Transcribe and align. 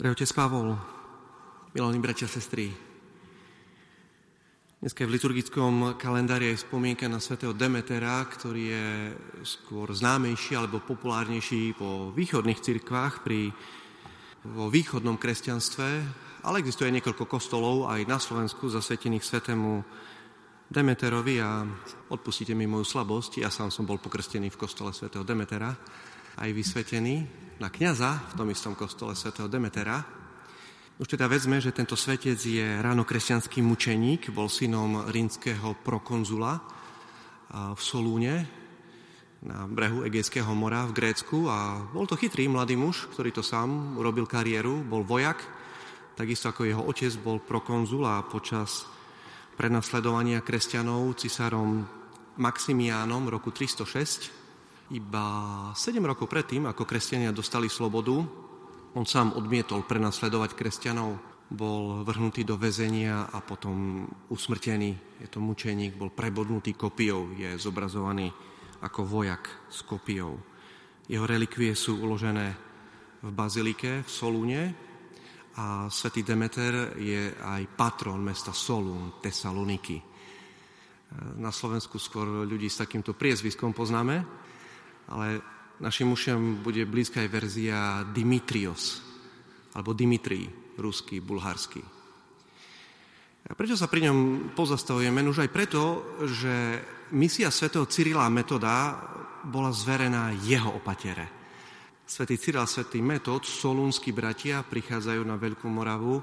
Drahý 0.00 0.16
otec 0.16 0.32
Pavol, 0.32 0.72
milení 1.76 2.00
bratia 2.00 2.24
a 2.24 2.32
sestry, 2.32 2.72
dneska 4.80 5.04
je 5.04 5.08
v 5.12 5.12
liturgickom 5.12 6.00
kalendári 6.00 6.56
je 6.56 6.64
spomienka 6.64 7.04
na 7.04 7.20
svätého 7.20 7.52
Demetera, 7.52 8.24
ktorý 8.24 8.62
je 8.64 8.88
skôr 9.44 9.92
známejší 9.92 10.56
alebo 10.56 10.80
populárnejší 10.80 11.76
po 11.76 12.16
východných 12.16 12.64
cirkvách 12.64 13.20
pri, 13.20 13.52
vo 14.48 14.72
východnom 14.72 15.20
kresťanstve, 15.20 15.88
ale 16.48 16.64
existuje 16.64 16.88
niekoľko 16.96 17.28
kostolov 17.28 17.92
aj 17.92 18.00
na 18.08 18.16
Slovensku 18.16 18.72
zasvetených 18.72 19.20
svetému 19.20 19.84
Demeterovi 20.72 21.44
a 21.44 21.68
odpustite 22.08 22.56
mi 22.56 22.64
moju 22.64 22.88
slabosť, 22.88 23.44
ja 23.44 23.52
sám 23.52 23.68
som 23.68 23.84
bol 23.84 24.00
pokrstený 24.00 24.48
v 24.48 24.60
kostole 24.64 24.96
svätého 24.96 25.28
Demetera, 25.28 25.76
aj 26.40 26.50
vysvetený 26.56 27.28
na 27.60 27.68
kňaza 27.68 28.32
v 28.32 28.36
tom 28.40 28.48
istom 28.48 28.72
kostole 28.72 29.12
svätého 29.12 29.46
Demetera, 29.46 30.00
už 31.00 31.16
teda 31.16 31.32
vezme, 31.32 31.56
že 31.64 31.72
tento 31.72 31.96
svetec 31.96 32.36
je 32.36 32.76
ránokresťanský 32.80 33.64
mučeník, 33.64 34.28
bol 34.36 34.52
synom 34.52 35.08
rínskeho 35.08 35.80
prokonzula 35.80 36.60
v 37.52 37.80
Solúne 37.80 38.44
na 39.40 39.64
brehu 39.64 40.04
Egejského 40.04 40.52
mora 40.52 40.84
v 40.84 40.92
Grécku. 40.92 41.48
A 41.48 41.88
bol 41.88 42.04
to 42.04 42.20
chytrý 42.20 42.52
mladý 42.52 42.76
muž, 42.76 43.08
ktorý 43.16 43.32
to 43.32 43.40
sám 43.40 43.96
urobil 43.96 44.28
kariéru, 44.28 44.84
bol 44.84 45.00
vojak, 45.00 45.40
takisto 46.20 46.52
ako 46.52 46.68
jeho 46.68 46.84
otec 46.84 47.16
bol 47.24 47.40
prokonzul 47.40 48.04
a 48.04 48.20
počas 48.20 48.84
prenasledovania 49.56 50.44
kresťanov 50.44 51.16
cisárom 51.16 51.80
Maximiánom 52.36 53.24
roku 53.32 53.56
306, 53.56 54.49
iba 54.90 55.26
7 55.72 56.02
rokov 56.02 56.26
predtým, 56.26 56.66
ako 56.66 56.82
kresťania 56.82 57.30
dostali 57.30 57.70
slobodu, 57.70 58.18
on 58.98 59.06
sám 59.06 59.38
odmietol 59.38 59.86
prenasledovať 59.86 60.58
kresťanov, 60.58 61.10
bol 61.50 62.06
vrhnutý 62.06 62.46
do 62.46 62.54
väzenia 62.54 63.26
a 63.30 63.38
potom 63.42 64.06
usmrtený. 64.30 65.22
Je 65.22 65.28
to 65.30 65.42
mučeník, 65.42 65.98
bol 65.98 66.14
prebodnutý 66.14 66.74
kopiou, 66.78 67.34
je 67.34 67.58
zobrazovaný 67.58 68.30
ako 68.82 69.02
vojak 69.06 69.70
s 69.70 69.82
kopiou. 69.82 70.38
Jeho 71.10 71.26
relikvie 71.26 71.74
sú 71.74 71.98
uložené 72.02 72.54
v 73.20 73.30
bazilike 73.34 74.06
v 74.06 74.10
Solúne 74.10 74.62
a 75.58 75.90
svätý 75.90 76.22
Demeter 76.22 76.94
je 76.98 77.34
aj 77.34 77.62
patron 77.74 78.22
mesta 78.22 78.54
Solún, 78.54 79.18
Tesaloniky. 79.18 79.98
Na 81.42 81.50
Slovensku 81.50 81.98
skôr 81.98 82.46
ľudí 82.46 82.70
s 82.70 82.78
takýmto 82.78 83.18
priezviskom 83.18 83.74
poznáme, 83.74 84.22
ale 85.10 85.42
Našim 85.80 86.12
ušiam 86.12 86.60
bude 86.60 86.84
blízka 86.84 87.24
aj 87.24 87.32
verzia 87.32 88.04
Dimitrios, 88.12 89.00
alebo 89.72 89.96
Dimitri, 89.96 90.44
ruský, 90.76 91.24
bulharský. 91.24 91.80
A 93.48 93.56
prečo 93.56 93.80
sa 93.80 93.88
pri 93.88 94.04
ňom 94.12 94.52
pozastavujeme? 94.52 95.24
Už 95.24 95.40
aj 95.40 95.48
preto, 95.48 96.04
že 96.28 96.84
misia 97.16 97.48
svätého 97.48 97.88
Cyrila 97.88 98.28
Metoda 98.28 99.00
bola 99.48 99.72
zverená 99.72 100.36
jeho 100.44 100.68
opatere. 100.76 101.32
Svetý 102.04 102.36
Cyril 102.36 102.60
a 102.60 102.68
svätý 102.68 103.00
Metod, 103.00 103.48
solúnsky 103.48 104.12
bratia, 104.12 104.60
prichádzajú 104.60 105.22
na 105.24 105.40
Veľkú 105.40 105.64
Moravu 105.64 106.20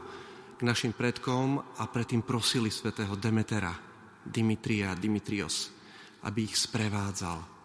k 0.53 0.61
našim 0.61 0.93
predkom 0.93 1.81
a 1.81 1.83
predtým 1.89 2.21
prosili 2.21 2.69
svätého 2.69 3.17
Demetera, 3.17 3.73
Dimitria, 4.21 4.93
Dimitrios, 4.93 5.73
aby 6.29 6.45
ich 6.45 6.53
sprevádzal 6.53 7.56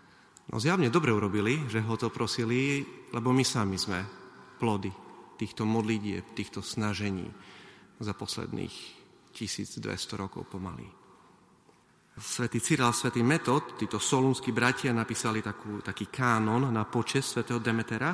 No 0.53 0.61
zjavne 0.61 0.93
dobre 0.93 1.17
urobili, 1.17 1.65
že 1.73 1.81
ho 1.81 1.97
to 1.97 2.13
prosili, 2.13 2.85
lebo 3.09 3.33
my 3.33 3.41
sami 3.41 3.81
sme 3.81 4.05
plody 4.61 4.93
týchto 5.41 5.65
modlitieb, 5.65 6.37
týchto 6.37 6.61
snažení 6.61 7.25
za 7.97 8.13
posledných 8.13 8.75
1200 9.33 9.81
rokov 10.21 10.45
pomaly. 10.53 10.85
Svetý 12.21 12.61
Cyril, 12.61 12.93
svetý 12.93 13.25
Metod, 13.25 13.81
títo 13.81 13.97
solúnsky 13.97 14.53
bratia 14.53 14.93
napísali 14.93 15.41
takú, 15.41 15.81
taký 15.81 16.13
kánon 16.13 16.69
na 16.69 16.85
počes 16.85 17.25
svetého 17.25 17.57
Demetera, 17.57 18.13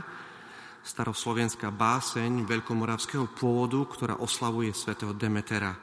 staroslovenská 0.78 1.74
báseň 1.74 2.46
veľkomoravského 2.46 3.34
pôvodu, 3.34 3.82
ktorá 3.90 4.14
oslavuje 4.22 4.70
svetého 4.70 5.10
Demetera. 5.10 5.74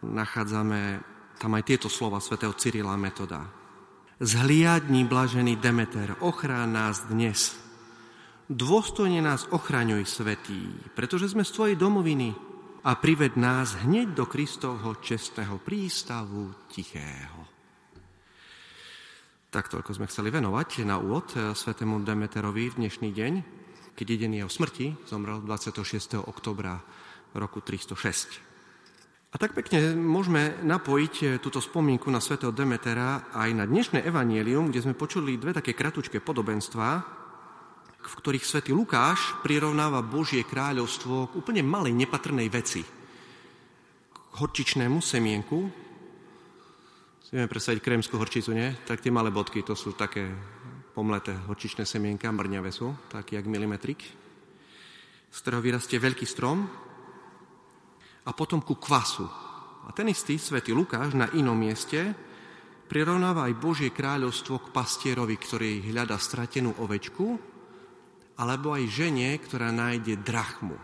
Nachádzame 0.00 1.04
tam 1.36 1.52
aj 1.52 1.62
tieto 1.68 1.92
slova 1.92 2.16
svetého 2.24 2.56
Cyrila 2.56 2.96
Metoda. 2.96 3.65
Zhliadni, 4.16 5.04
blažený 5.04 5.60
Demeter, 5.60 6.16
ochrán 6.24 6.72
nás 6.72 7.04
dnes. 7.04 7.52
Dôstojne 8.48 9.20
nás 9.20 9.44
ochraňuj, 9.52 10.08
Svetý, 10.08 10.72
pretože 10.96 11.36
sme 11.36 11.44
z 11.44 11.52
Tvojej 11.52 11.76
domoviny 11.76 12.32
a 12.88 12.96
prived 12.96 13.36
nás 13.36 13.76
hneď 13.84 14.16
do 14.16 14.24
Kristovho 14.24 15.04
čestného 15.04 15.60
prístavu 15.60 16.48
tichého. 16.72 17.44
Tak 19.52 19.68
toľko 19.68 19.92
sme 19.92 20.08
chceli 20.08 20.32
venovať 20.32 20.88
na 20.88 20.96
úvod 20.96 21.36
eh, 21.36 21.52
svetému 21.52 22.00
Demeterovi 22.00 22.72
v 22.72 22.88
dnešný 22.88 23.12
deň, 23.12 23.32
keď 23.92 24.06
jeden 24.16 24.32
jeho 24.32 24.48
smrti 24.48 24.96
zomrel 25.04 25.44
26. 25.44 26.24
oktobra 26.24 26.80
roku 27.36 27.60
306. 27.60 28.55
A 29.36 29.42
tak 29.44 29.52
pekne 29.52 29.92
môžeme 29.92 30.56
napojiť 30.64 31.14
e, 31.20 31.24
túto 31.36 31.60
spomienku 31.60 32.08
na 32.08 32.24
svätého 32.24 32.56
Demetera 32.56 33.28
aj 33.36 33.52
na 33.52 33.68
dnešné 33.68 34.00
evanielium, 34.08 34.72
kde 34.72 34.88
sme 34.88 34.96
počuli 34.96 35.36
dve 35.36 35.52
také 35.52 35.76
kratučké 35.76 36.24
podobenstvá, 36.24 36.90
v 38.00 38.14
ktorých 38.16 38.48
svätý 38.48 38.72
Lukáš 38.72 39.36
prirovnáva 39.44 40.00
Božie 40.00 40.40
kráľovstvo 40.40 41.28
k 41.28 41.36
úplne 41.36 41.60
malej 41.60 41.92
nepatrnej 41.92 42.48
veci. 42.48 42.80
K 44.08 44.32
horčičnému 44.40 45.04
semienku. 45.04 45.68
Si 47.20 47.36
vieme 47.36 47.52
predstaviť 47.52 47.84
krémskú 47.84 48.16
horčicu, 48.16 48.56
nie? 48.56 48.72
Tak 48.88 49.04
tie 49.04 49.12
malé 49.12 49.28
bodky, 49.28 49.60
to 49.60 49.76
sú 49.76 49.92
také 49.92 50.32
pomleté 50.96 51.36
horčičné 51.44 51.84
semienka, 51.84 52.32
mrňavé 52.32 52.72
sú, 52.72 52.96
taký 53.12 53.36
jak 53.36 53.44
milimetrik, 53.44 54.00
z 55.28 55.38
ktorého 55.44 55.60
vyrastie 55.60 56.00
veľký 56.00 56.24
strom, 56.24 56.86
a 58.26 58.30
potom 58.34 58.58
ku 58.60 58.74
kvasu. 58.74 59.26
A 59.86 59.94
ten 59.94 60.10
istý 60.10 60.34
svätý 60.34 60.74
Lukáš 60.74 61.14
na 61.14 61.30
inom 61.38 61.54
mieste 61.54 62.10
prirovnáva 62.90 63.46
aj 63.46 63.54
Božie 63.62 63.90
kráľovstvo 63.94 64.66
k 64.66 64.72
pastierovi, 64.74 65.38
ktorý 65.38 65.90
hľada 65.90 66.18
stratenú 66.18 66.74
ovečku, 66.82 67.38
alebo 68.36 68.74
aj 68.74 68.84
žene, 68.90 69.30
ktorá 69.38 69.70
nájde 69.70 70.20
drachmu. 70.20 70.76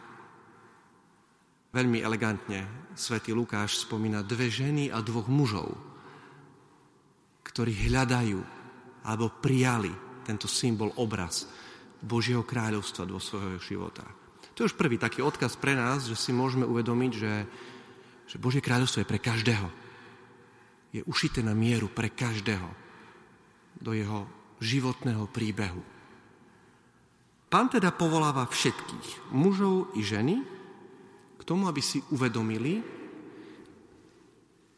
Veľmi 1.73 1.99
elegantne 2.05 2.93
svätý 2.95 3.35
Lukáš 3.35 3.83
spomína 3.83 4.23
dve 4.23 4.53
ženy 4.53 4.93
a 4.93 5.03
dvoch 5.03 5.27
mužov, 5.27 5.73
ktorí 7.43 7.91
hľadajú 7.91 8.41
alebo 9.03 9.35
prijali 9.43 9.91
tento 10.23 10.47
symbol, 10.47 10.95
obraz 11.01 11.51
Božieho 11.99 12.47
kráľovstva 12.47 13.03
do 13.03 13.19
svojho 13.19 13.59
života. 13.59 14.22
To 14.63 14.71
je 14.71 14.79
už 14.79 14.79
prvý 14.79 14.95
taký 14.95 15.27
odkaz 15.27 15.59
pre 15.59 15.75
nás, 15.75 16.07
že 16.07 16.15
si 16.15 16.31
môžeme 16.31 16.63
uvedomiť, 16.63 17.13
že, 17.19 17.35
že 18.31 18.39
Božie 18.39 18.63
kráľovstvo 18.63 19.03
je 19.03 19.11
pre 19.11 19.19
každého. 19.19 19.67
Je 20.95 21.03
ušité 21.03 21.43
na 21.43 21.51
mieru 21.51 21.91
pre 21.91 22.15
každého 22.15 22.71
do 23.83 23.91
jeho 23.91 24.23
životného 24.63 25.27
príbehu. 25.35 25.83
Pán 27.51 27.75
teda 27.75 27.91
povoláva 27.91 28.47
všetkých, 28.47 29.35
mužov 29.35 29.99
i 29.99 30.07
ženy, 30.07 30.47
k 31.35 31.43
tomu, 31.43 31.67
aby 31.67 31.83
si 31.83 31.99
uvedomili, 32.15 32.87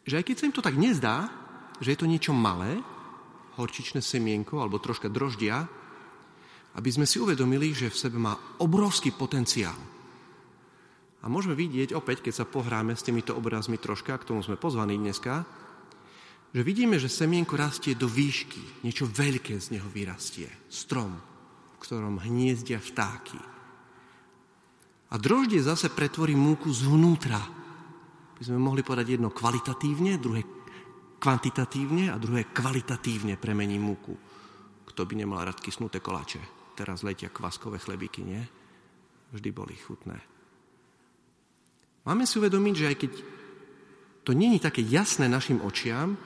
že 0.08 0.16
aj 0.16 0.24
keď 0.24 0.34
sa 0.40 0.46
im 0.48 0.56
to 0.56 0.64
tak 0.64 0.80
nezdá, 0.80 1.28
že 1.84 1.92
je 1.92 2.00
to 2.00 2.08
niečo 2.08 2.32
malé, 2.32 2.80
horčičné 3.60 4.00
semienko 4.00 4.64
alebo 4.64 4.80
troška 4.80 5.12
droždia, 5.12 5.68
aby 6.74 6.90
sme 6.90 7.06
si 7.06 7.22
uvedomili, 7.22 7.70
že 7.70 7.90
v 7.90 8.00
sebe 8.00 8.18
má 8.18 8.34
obrovský 8.58 9.14
potenciál. 9.14 9.76
A 11.24 11.30
môžeme 11.30 11.56
vidieť 11.56 11.96
opäť, 11.96 12.20
keď 12.20 12.44
sa 12.44 12.50
pohráme 12.50 12.92
s 12.92 13.06
týmito 13.06 13.32
obrazmi 13.32 13.80
troška, 13.80 14.20
k 14.20 14.28
tomu 14.28 14.44
sme 14.44 14.60
pozvaní 14.60 15.00
dneska, 15.00 15.46
že 16.54 16.62
vidíme, 16.62 17.00
že 17.02 17.10
semienko 17.10 17.58
rastie 17.58 17.98
do 17.98 18.06
výšky, 18.06 18.86
niečo 18.86 19.10
veľké 19.10 19.58
z 19.58 19.74
neho 19.74 19.88
vyrastie. 19.90 20.46
Strom, 20.70 21.16
v 21.74 21.76
ktorom 21.82 22.22
hniezdia 22.22 22.78
vtáky. 22.78 23.40
A 25.10 25.14
droždie 25.18 25.58
zase 25.62 25.90
pretvorí 25.90 26.38
múku 26.38 26.70
zvnútra. 26.70 27.42
By 28.38 28.42
sme 28.42 28.58
mohli 28.58 28.86
povedať 28.86 29.18
jedno 29.18 29.34
kvalitatívne, 29.34 30.18
druhé 30.22 30.46
kvantitatívne 31.18 32.12
a 32.12 32.20
druhé 32.20 32.52
kvalitatívne 32.52 33.40
premení 33.40 33.80
múku. 33.80 34.14
Kto 34.84 35.08
by 35.08 35.14
nemal 35.24 35.42
rád 35.42 35.58
kysnuté 35.58 35.98
koláče? 35.98 36.53
Teraz 36.74 37.06
letia 37.06 37.30
kvaskové 37.30 37.78
chlebíky, 37.78 38.26
nie? 38.26 38.42
Vždy 39.30 39.50
boli 39.50 39.74
chutné. 39.78 40.18
Máme 42.04 42.28
si 42.28 42.36
uvedomiť, 42.36 42.74
že 42.76 42.88
aj 42.90 42.96
keď 43.00 43.12
to 44.24 44.32
není 44.36 44.60
také 44.60 44.84
jasné 44.84 45.24
našim 45.30 45.64
očiam, 45.64 46.18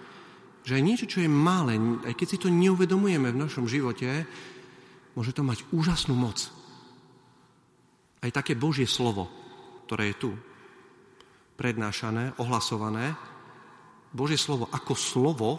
že 0.67 0.75
aj 0.75 0.83
niečo, 0.83 1.07
čo 1.07 1.23
je 1.23 1.31
malé, 1.31 1.79
aj 2.05 2.15
keď 2.19 2.27
si 2.29 2.39
to 2.39 2.51
neuvedomujeme 2.51 3.31
v 3.31 3.41
našom 3.41 3.71
živote, 3.71 4.27
môže 5.15 5.33
to 5.33 5.47
mať 5.47 5.65
úžasnú 5.73 6.15
moc. 6.19 6.51
aj 8.19 8.35
také 8.35 8.59
Božie 8.59 8.87
slovo, 8.91 9.31
ktoré 9.87 10.11
je 10.11 10.17
tu, 10.19 10.31
prednášané, 11.55 12.35
ohlasované, 12.43 13.15
Božie 14.11 14.39
slovo 14.39 14.67
ako 14.71 14.93
slovo 14.99 15.51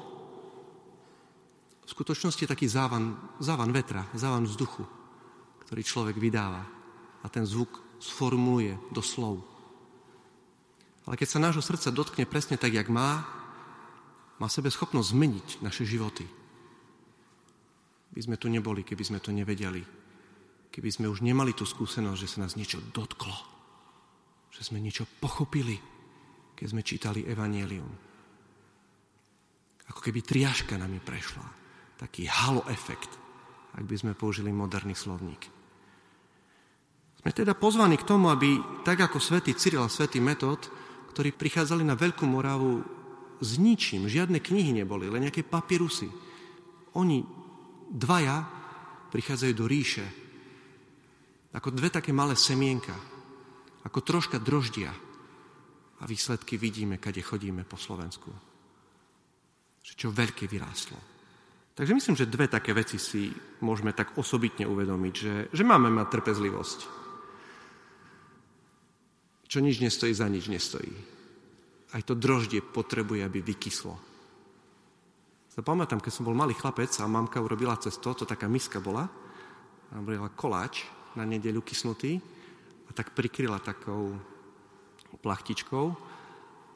v 1.90 1.98
skutočnosti 1.98 2.46
taký 2.46 2.70
závan, 2.70 3.18
závan 3.42 3.74
vetra, 3.74 4.06
závan 4.14 4.46
vzduchu, 4.46 4.86
ktorý 5.66 5.82
človek 5.82 6.22
vydáva 6.22 6.62
a 7.26 7.28
ten 7.34 7.50
zvuk 7.50 7.82
sformuluje 7.98 8.78
do 8.94 9.02
slov. 9.02 9.42
Ale 11.10 11.18
keď 11.18 11.28
sa 11.34 11.42
nášho 11.42 11.66
srdca 11.66 11.90
dotkne 11.90 12.30
presne 12.30 12.62
tak, 12.62 12.78
jak 12.78 12.86
má, 12.94 13.26
má 14.38 14.46
sebe 14.46 14.70
schopnosť 14.70 15.18
zmeniť 15.18 15.48
naše 15.66 15.82
životy. 15.82 16.30
By 18.14 18.22
sme 18.22 18.38
tu 18.38 18.54
neboli, 18.54 18.86
keby 18.86 19.04
sme 19.10 19.18
to 19.18 19.34
nevedeli. 19.34 19.82
Keby 20.70 20.90
sme 20.94 21.10
už 21.10 21.26
nemali 21.26 21.58
tú 21.58 21.66
skúsenosť, 21.66 22.20
že 22.22 22.30
sa 22.30 22.46
nás 22.46 22.54
niečo 22.54 22.78
dotklo. 22.94 23.34
Že 24.54 24.62
sme 24.62 24.78
niečo 24.78 25.10
pochopili, 25.18 25.82
keď 26.54 26.68
sme 26.70 26.86
čítali 26.86 27.26
Evangelium. 27.26 27.90
Ako 29.90 30.00
keby 30.06 30.22
triaška 30.22 30.78
nami 30.78 31.02
prešla. 31.02 31.60
Taký 32.00 32.32
halo 32.32 32.64
efekt, 32.72 33.12
ak 33.76 33.84
by 33.84 33.96
sme 34.00 34.14
použili 34.16 34.56
moderný 34.56 34.96
slovník. 34.96 35.52
Sme 37.20 37.36
teda 37.36 37.52
pozvaní 37.52 38.00
k 38.00 38.08
tomu, 38.08 38.32
aby 38.32 38.56
tak 38.88 39.04
ako 39.04 39.20
svätý 39.20 39.52
Cyril 39.52 39.84
a 39.84 39.92
svätý 39.92 40.24
Metod, 40.24 40.72
ktorí 41.12 41.36
prichádzali 41.36 41.84
na 41.84 42.00
Veľkú 42.00 42.24
Moravu 42.24 42.80
s 43.44 43.60
ničím, 43.60 44.08
žiadne 44.08 44.40
knihy 44.40 44.72
neboli, 44.72 45.12
len 45.12 45.28
nejaké 45.28 45.44
papírusy. 45.44 46.08
Oni 46.96 47.20
dvaja 47.92 48.48
prichádzajú 49.12 49.54
do 49.54 49.68
ríše 49.68 50.08
ako 51.50 51.74
dve 51.74 51.90
také 51.90 52.14
malé 52.14 52.38
semienka, 52.38 52.94
ako 53.84 54.00
troška 54.06 54.38
droždia 54.38 54.94
a 56.00 56.04
výsledky 56.06 56.56
vidíme, 56.56 57.02
kade 57.02 57.20
chodíme 57.26 57.66
po 57.66 57.76
Slovensku. 57.76 58.30
Že 59.82 59.94
čo 59.98 60.08
veľké 60.14 60.46
vyrástlo. 60.46 61.19
Takže 61.80 61.96
myslím, 61.96 62.20
že 62.20 62.28
dve 62.28 62.52
také 62.52 62.76
veci 62.76 63.00
si 63.00 63.32
môžeme 63.64 63.96
tak 63.96 64.20
osobitne 64.20 64.68
uvedomiť, 64.68 65.14
že, 65.16 65.36
že 65.56 65.64
máme 65.64 65.88
mať 65.88 66.08
trpezlivosť 66.12 67.00
čo 69.50 69.58
nič 69.66 69.82
nestojí, 69.82 70.14
za 70.14 70.30
nič 70.30 70.46
nestojí. 70.46 70.94
Aj 71.98 72.06
to 72.06 72.14
droždie 72.14 72.62
potrebuje, 72.62 73.26
aby 73.26 73.42
vykyslo. 73.42 73.98
Sa 75.50 75.66
pamätám, 75.66 75.98
keď 75.98 76.14
som 76.14 76.30
bol 76.30 76.38
malý 76.38 76.54
chlapec 76.54 76.94
a 77.02 77.10
mamka 77.10 77.42
urobila 77.42 77.74
cesto, 77.82 78.14
to 78.14 78.30
taká 78.30 78.46
miska 78.46 78.78
bola, 78.78 79.10
a 79.90 79.98
urobila 79.98 80.30
koláč 80.30 80.86
na 81.18 81.26
nedeľu 81.26 81.66
kysnutý 81.66 82.22
a 82.86 82.94
tak 82.94 83.18
prikryla 83.18 83.58
takou 83.58 84.14
plachtičkou 85.18 85.86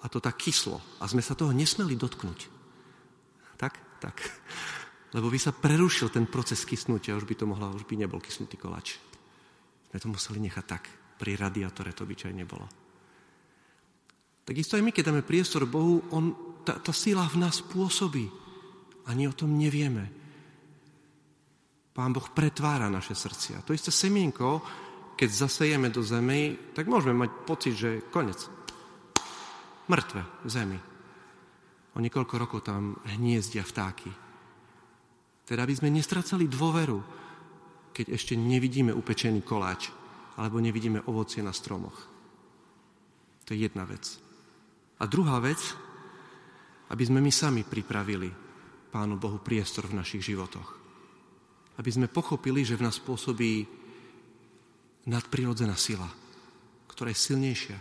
a 0.02 0.06
to 0.10 0.18
tak 0.18 0.42
kyslo. 0.42 0.82
A 0.98 1.06
sme 1.06 1.22
sa 1.22 1.38
toho 1.38 1.54
nesmeli 1.54 1.94
dotknúť. 1.94 2.50
Tak? 3.62 4.02
Tak. 4.02 4.18
Lebo 5.14 5.30
by 5.30 5.40
sa 5.40 5.54
prerušil 5.54 6.10
ten 6.10 6.26
proces 6.26 6.66
kysnutia, 6.66 7.14
už 7.14 7.30
by 7.30 7.36
to 7.38 7.46
mohla, 7.46 7.70
už 7.70 7.86
by 7.86 7.96
nebol 8.02 8.18
kysnutý 8.18 8.58
koláč. 8.58 8.98
Sme 9.94 10.02
to 10.02 10.10
museli 10.10 10.42
nechať 10.42 10.66
tak. 10.66 10.84
Pri 11.22 11.38
radiátore 11.38 11.94
to 11.94 12.02
obyčajne 12.10 12.44
bolo. 12.50 12.66
Takisto 14.44 14.76
aj 14.76 14.84
my, 14.84 14.92
keď 14.92 15.14
dáme 15.14 15.24
priestor 15.24 15.70
Bohu, 15.70 16.02
on, 16.12 16.58
tá, 16.66 16.82
tá 16.82 16.92
sila 16.92 17.30
v 17.30 17.46
nás 17.46 17.62
pôsobí. 17.62 18.26
Ani 19.08 19.30
o 19.30 19.38
tom 19.38 19.54
nevieme. 19.54 20.10
Pán 21.94 22.10
Boh 22.10 22.26
pretvára 22.34 22.90
naše 22.90 23.14
srdcia. 23.14 23.62
To 23.64 23.72
isté 23.72 23.94
semienko, 23.94 24.66
keď 25.14 25.30
zasejeme 25.30 25.94
do 25.94 26.02
zemi, 26.02 26.74
tak 26.74 26.90
môžeme 26.90 27.22
mať 27.22 27.32
pocit, 27.46 27.78
že 27.78 28.10
konec. 28.10 28.42
Mŕtve 29.86 30.26
v 30.42 30.50
zemi. 30.50 30.80
O 31.94 32.02
niekoľko 32.02 32.34
rokov 32.42 32.66
tam 32.66 32.98
hniezdia 33.06 33.62
vtáky. 33.62 34.23
Teda 35.44 35.68
aby 35.68 35.76
sme 35.76 35.92
nestracali 35.92 36.48
dôveru, 36.48 37.00
keď 37.94 38.16
ešte 38.16 38.34
nevidíme 38.34 38.96
upečený 38.96 39.44
koláč 39.44 39.92
alebo 40.40 40.58
nevidíme 40.58 41.06
ovocie 41.06 41.46
na 41.46 41.54
stromoch. 41.54 42.10
To 43.46 43.54
je 43.54 43.68
jedna 43.68 43.84
vec. 43.86 44.18
A 44.98 45.06
druhá 45.06 45.38
vec, 45.44 45.60
aby 46.90 47.04
sme 47.04 47.20
my 47.20 47.30
sami 47.30 47.62
pripravili 47.68 48.32
Pánu 48.94 49.18
Bohu 49.18 49.42
priestor 49.42 49.90
v 49.90 49.98
našich 50.00 50.22
životoch. 50.22 50.70
Aby 51.82 51.90
sme 51.90 52.08
pochopili, 52.08 52.62
že 52.62 52.78
v 52.78 52.86
nás 52.86 53.02
pôsobí 53.02 53.66
nadprirodzená 55.10 55.74
sila, 55.74 56.06
ktorá 56.88 57.10
je 57.12 57.20
silnejšia 57.20 57.78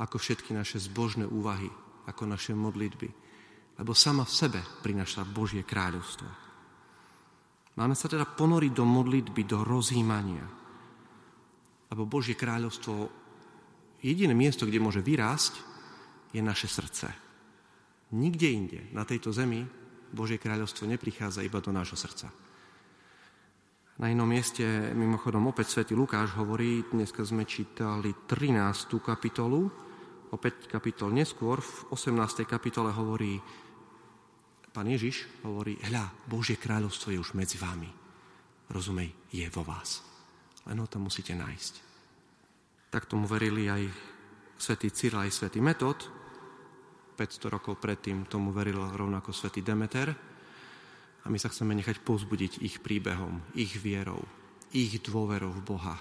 ako 0.00 0.16
všetky 0.16 0.56
naše 0.56 0.80
zbožné 0.80 1.28
úvahy, 1.28 1.68
ako 2.08 2.22
naše 2.24 2.56
modlitby. 2.56 3.08
Lebo 3.78 3.92
sama 3.94 4.24
v 4.24 4.34
sebe 4.34 4.60
prináša 4.82 5.22
Božie 5.28 5.62
kráľovstvo. 5.62 6.47
Máme 7.78 7.94
sa 7.94 8.10
teda 8.10 8.26
ponoriť 8.26 8.72
do 8.74 8.82
modlitby, 8.82 9.46
do 9.46 9.62
rozjímania, 9.62 10.42
lebo 11.94 12.10
Božie 12.10 12.34
kráľovstvo, 12.34 13.06
jediné 14.02 14.34
miesto, 14.34 14.66
kde 14.66 14.82
môže 14.82 14.98
vyrásť, 14.98 15.54
je 16.34 16.42
naše 16.42 16.66
srdce. 16.66 17.06
Nikde 18.18 18.48
inde 18.50 18.80
na 18.90 19.06
tejto 19.06 19.30
zemi 19.30 19.62
Božie 20.10 20.42
kráľovstvo 20.42 20.90
neprichádza 20.90 21.46
iba 21.46 21.62
do 21.62 21.70
nášho 21.70 21.94
srdca. 21.94 22.34
Na 23.98 24.10
inom 24.10 24.26
mieste, 24.26 24.62
mimochodom, 24.94 25.50
opäť 25.50 25.78
svätý 25.78 25.94
Lukáš 25.94 26.34
hovorí, 26.34 26.82
dneska 26.90 27.22
sme 27.22 27.46
čítali 27.46 28.14
13. 28.26 28.98
kapitolu, 28.98 29.70
opäť 30.34 30.66
kapitol 30.66 31.14
neskôr, 31.14 31.62
v 31.62 31.94
18. 31.94 32.42
kapitole 32.42 32.90
hovorí, 32.90 33.38
pán 34.72 34.86
Ježiš 34.88 35.26
hovorí, 35.44 35.78
hľa, 35.88 36.10
Božie 36.28 36.60
kráľovstvo 36.60 37.12
je 37.14 37.18
už 37.18 37.34
medzi 37.34 37.56
vami. 37.56 37.88
Rozumej, 38.68 39.10
je 39.32 39.46
vo 39.48 39.64
vás 39.64 40.08
len 40.68 40.76
ho 40.84 40.86
tam 40.86 41.08
musíte 41.08 41.32
nájsť. 41.32 41.74
Tak 42.92 43.08
tomu 43.08 43.24
verili 43.24 43.68
aj 43.72 43.88
svätý 44.60 44.92
Cyril, 44.92 45.24
aj 45.24 45.32
svätý 45.32 45.64
Metod. 45.64 45.96
500 47.16 47.50
rokov 47.50 47.80
predtým 47.82 48.28
tomu 48.28 48.54
veril 48.54 48.78
rovnako 48.78 49.32
svätý 49.32 49.64
Demeter. 49.64 50.12
A 51.24 51.26
my 51.26 51.36
sa 51.40 51.50
chceme 51.50 51.74
nechať 51.74 52.04
povzbudiť 52.04 52.62
ich 52.62 52.78
príbehom, 52.78 53.42
ich 53.58 53.74
vierou, 53.74 54.22
ich 54.70 55.02
dôverou 55.02 55.50
v 55.50 55.64
Boha, 55.66 55.96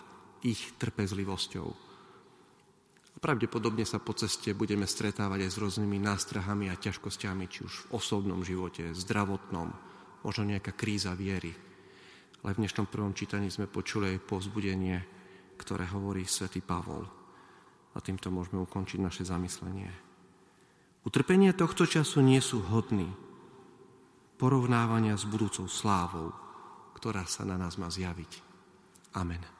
ich 0.45 0.77
trpezlivosťou. 0.77 1.86
Pravdepodobne 3.27 3.83
sa 3.83 3.99
po 3.99 4.15
ceste 4.15 4.55
budeme 4.55 4.87
stretávať 4.87 5.43
aj 5.43 5.51
s 5.51 5.59
rôznymi 5.59 5.99
nástrahami 5.99 6.71
a 6.71 6.79
ťažkosťami, 6.79 7.51
či 7.51 7.59
už 7.67 7.73
v 7.75 7.99
osobnom 7.99 8.39
živote, 8.39 8.95
zdravotnom, 8.95 9.67
možno 10.23 10.47
nejaká 10.47 10.71
kríza 10.71 11.11
viery, 11.11 11.51
ale 12.39 12.55
v 12.55 12.63
dnešnom 12.63 12.87
prvom 12.87 13.11
čítaní 13.11 13.51
sme 13.51 13.67
počuli 13.67 14.15
aj 14.15 14.23
povzbudenie, 14.23 14.97
ktoré 15.59 15.91
hovorí 15.91 16.23
svätý 16.23 16.63
Pavol. 16.63 17.03
A 17.91 17.99
týmto 17.99 18.31
môžeme 18.31 18.63
ukončiť 18.63 19.03
naše 19.03 19.27
zamyslenie. 19.27 19.91
Utrpenie 21.03 21.51
tohto 21.51 21.83
času 21.83 22.23
nie 22.23 22.39
sú 22.39 22.63
hodní 22.63 23.11
porovnávania 24.39 25.19
s 25.19 25.27
budúcou 25.27 25.67
slávou, 25.67 26.31
ktorá 26.95 27.27
sa 27.27 27.43
na 27.43 27.59
nás 27.59 27.75
má 27.75 27.91
zjaviť. 27.91 28.39
Amen. 29.19 29.56